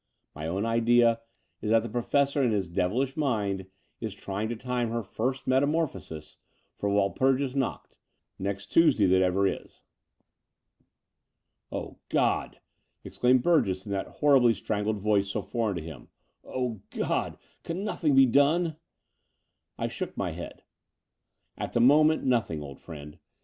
[0.33, 1.21] My own idea
[1.61, 3.67] is that the Professor, in his devilish mind,
[3.99, 6.37] is trying to time her first meta morphosis
[6.73, 7.99] for Walpurgis Nacht,
[8.39, 9.81] next Tuesday that ever is."
[11.71, 12.59] "Oh, God,"
[13.03, 16.07] exclaimed Burgess in that horribly strangled voice so foreign to him,
[16.43, 18.77] "oh, God, can nothing be done?"
[19.77, 20.63] I shook my head.
[21.59, 23.19] "At the moment nothing, old friend.